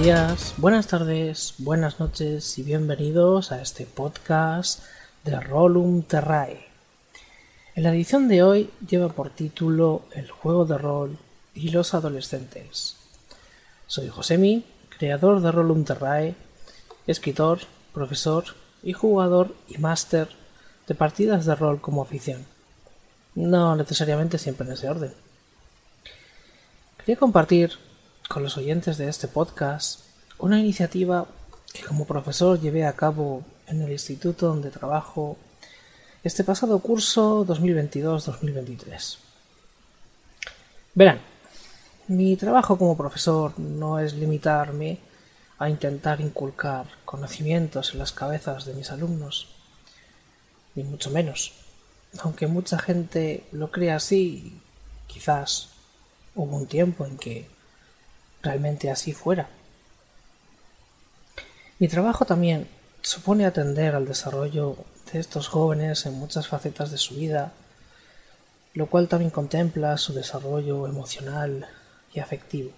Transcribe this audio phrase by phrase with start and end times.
[0.00, 4.82] Días, buenas tardes, buenas noches y bienvenidos a este podcast
[5.24, 6.66] de Rolum Terrae.
[7.74, 11.18] En la edición de hoy lleva por título El juego de rol
[11.54, 12.96] y los adolescentes.
[13.86, 16.34] Soy Josemi, creador de Rolum Terrae,
[17.06, 17.60] escritor,
[17.94, 18.44] profesor
[18.82, 20.28] y jugador y máster
[20.86, 22.44] de partidas de rol como afición.
[23.34, 25.14] No necesariamente siempre en ese orden.
[26.98, 27.85] Quería compartir
[28.28, 30.00] con los oyentes de este podcast
[30.38, 31.26] una iniciativa
[31.72, 35.36] que como profesor llevé a cabo en el instituto donde trabajo
[36.22, 39.18] este pasado curso 2022-2023.
[40.94, 41.20] Verán,
[42.08, 44.98] mi trabajo como profesor no es limitarme
[45.58, 49.48] a intentar inculcar conocimientos en las cabezas de mis alumnos,
[50.74, 51.52] ni mucho menos.
[52.18, 54.60] Aunque mucha gente lo crea así,
[55.06, 55.70] quizás
[56.34, 57.55] hubo un tiempo en que
[58.46, 59.48] realmente así fuera.
[61.78, 62.68] Mi trabajo también
[63.02, 64.76] supone atender al desarrollo
[65.12, 67.52] de estos jóvenes en muchas facetas de su vida,
[68.74, 71.66] lo cual también contempla su desarrollo emocional
[72.14, 72.70] y afectivo.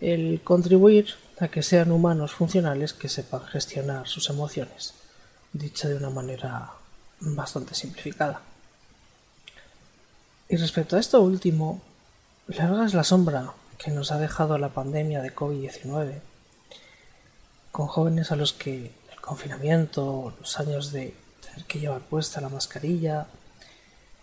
[0.00, 4.94] El contribuir a que sean humanos funcionales que sepan gestionar sus emociones,
[5.52, 6.70] dicha de una manera
[7.20, 8.42] bastante simplificada.
[10.48, 11.80] Y respecto a esto último,
[12.46, 13.52] larga es la sombra
[13.84, 16.20] que nos ha dejado la pandemia de COVID-19,
[17.70, 22.48] con jóvenes a los que el confinamiento, los años de tener que llevar puesta la
[22.48, 23.26] mascarilla,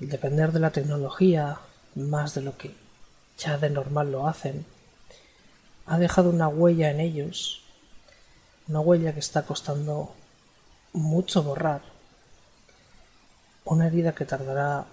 [0.00, 1.58] el depender de la tecnología
[1.94, 2.74] más de lo que
[3.36, 4.64] ya de normal lo hacen,
[5.84, 7.62] ha dejado una huella en ellos,
[8.68, 10.14] una huella que está costando
[10.94, 11.82] mucho borrar,
[13.66, 14.86] una herida que tardará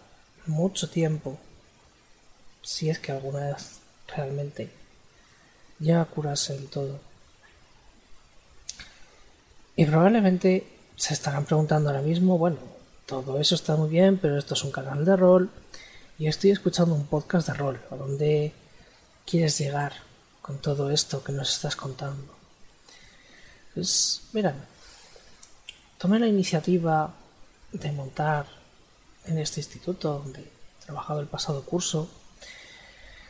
[0.48, 1.38] mucho tiempo,
[2.62, 3.80] si es que alguna vez
[4.16, 4.72] realmente
[5.80, 7.00] llega a curarse del todo.
[9.75, 12.58] Y probablemente se estarán preguntando ahora mismo, bueno,
[13.06, 15.50] todo eso está muy bien, pero esto es un canal de rol
[16.18, 17.81] y estoy escuchando un podcast de rol.
[17.90, 18.53] ¿A dónde
[19.25, 19.94] quieres llegar
[20.42, 22.36] con todo esto que nos estás contando?
[23.74, 24.56] Pues, miran,
[25.98, 27.14] tomé la iniciativa
[27.72, 28.46] de montar
[29.25, 32.09] en este instituto donde he trabajado el pasado curso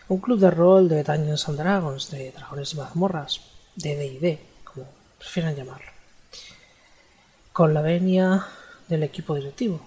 [0.10, 3.42] un club de rol de Dungeons and Dragons, de dragones y mazmorras,
[3.76, 4.88] de D&D, como
[5.20, 5.92] prefieran llamarlo,
[7.54, 8.48] con la venia
[8.88, 9.80] del equipo directivo,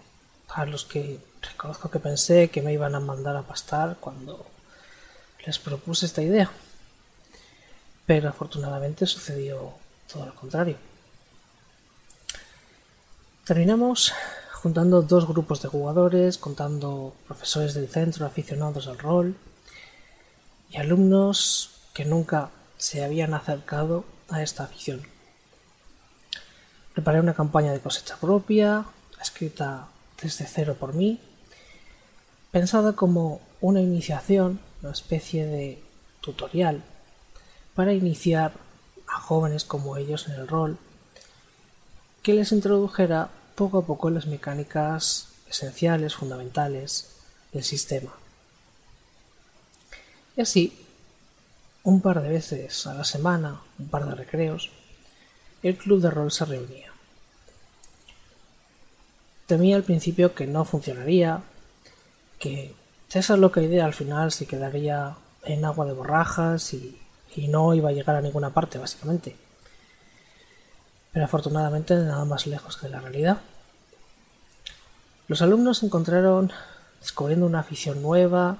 [0.46, 4.46] para los que reconozco que pensé que me iban a mandar a pastar cuando
[5.44, 6.52] les propuse esta idea,
[8.06, 9.74] pero afortunadamente sucedió
[10.10, 10.76] todo lo contrario.
[13.44, 14.12] Terminamos
[14.52, 19.34] juntando dos grupos de jugadores, contando profesores del centro aficionados al rol
[20.72, 25.02] y alumnos que nunca se habían acercado a esta afición.
[26.94, 28.86] Preparé una campaña de cosecha propia,
[29.20, 29.88] escrita
[30.20, 31.20] desde cero por mí,
[32.50, 35.82] pensada como una iniciación, una especie de
[36.20, 36.82] tutorial
[37.74, 38.52] para iniciar
[39.06, 40.78] a jóvenes como ellos en el rol,
[42.22, 47.10] que les introdujera poco a poco las mecánicas esenciales, fundamentales
[47.52, 48.12] del sistema.
[50.36, 50.86] Y así,
[51.82, 54.70] un par de veces a la semana, un par de recreos,
[55.62, 56.92] el club de rol se reunía.
[59.46, 61.42] Temía al principio que no funcionaría,
[62.38, 62.74] que
[63.12, 66.98] esa loca idea al final se quedaría en agua de borrajas y,
[67.48, 69.36] no iba a llegar a ninguna parte, básicamente
[71.12, 73.38] pero afortunadamente nada más lejos que la realidad.
[75.28, 76.50] Los alumnos se encontraron
[77.00, 78.56] descubriendo una afición nueva,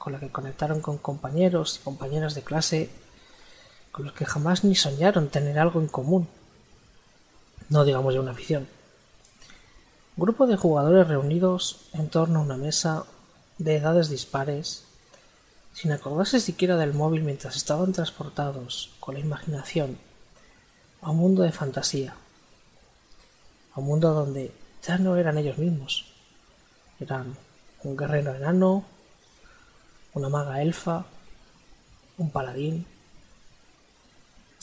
[0.00, 2.88] con la que conectaron con compañeros y compañeras de clase
[3.92, 6.26] con los que jamás ni soñaron tener algo en común.
[7.68, 8.66] No digamos ya una afición.
[10.16, 13.04] Grupo de jugadores reunidos en torno a una mesa
[13.58, 14.84] de edades dispares,
[15.74, 19.98] sin acordarse siquiera del móvil mientras estaban transportados con la imaginación
[21.02, 22.14] a un mundo de fantasía,
[23.74, 24.50] a un mundo donde
[24.82, 26.06] ya no eran ellos mismos,
[27.00, 27.36] eran
[27.84, 28.86] un guerrero enano,
[30.14, 31.04] una maga elfa,
[32.18, 32.86] un paladín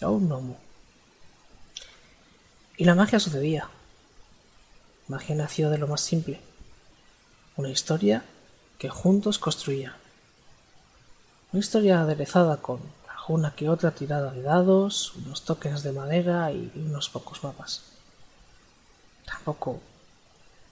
[0.01, 0.57] o un gnomo.
[2.77, 3.69] Y la magia sucedía.
[5.07, 6.41] Magia nació de lo más simple,
[7.55, 8.23] una historia
[8.77, 9.95] que juntos construían.
[11.51, 12.79] Una historia aderezada con
[13.27, 17.83] una que otra tirada de dados, unos tokens de madera y unos pocos mapas.
[19.25, 19.81] Tampoco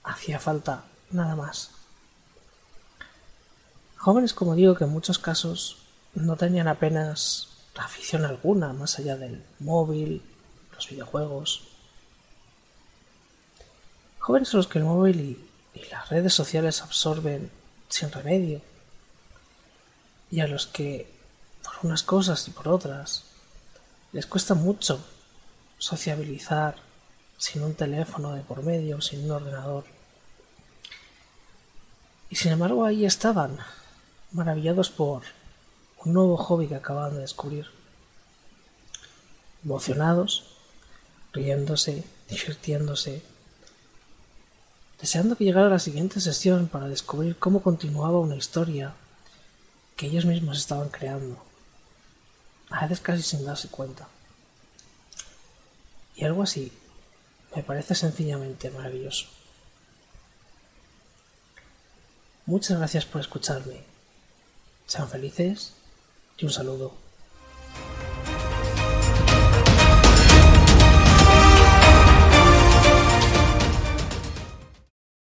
[0.04, 1.70] hacía falta nada más.
[4.06, 5.78] Jóvenes, como digo, que en muchos casos
[6.14, 10.22] no tenían apenas afición alguna más allá del móvil,
[10.72, 11.64] los videojuegos.
[14.20, 15.20] Jóvenes a los que el móvil
[15.74, 17.50] y, las redes sociales absorben
[17.88, 18.62] sin remedio
[20.30, 21.12] y a los que
[21.64, 23.24] por unas cosas y por otras
[24.12, 25.04] les cuesta mucho
[25.78, 26.76] sociabilizar
[27.38, 29.84] sin un teléfono de por medio, sin un ordenador.
[32.30, 33.58] Y sin embargo ahí estaban,
[34.32, 35.22] maravillados por
[36.04, 37.66] un nuevo hobby que acababan de descubrir.
[39.64, 40.44] Emocionados,
[41.32, 43.22] riéndose, divirtiéndose,
[45.00, 48.94] deseando que llegara la siguiente sesión para descubrir cómo continuaba una historia
[49.96, 51.42] que ellos mismos estaban creando,
[52.70, 54.08] a veces casi sin darse cuenta.
[56.14, 56.72] Y algo así
[57.54, 59.26] me parece sencillamente maravilloso.
[62.46, 63.95] Muchas gracias por escucharme.
[64.86, 65.74] Sean felices
[66.38, 67.05] y un saludo.